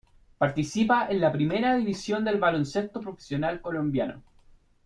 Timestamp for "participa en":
0.39-1.21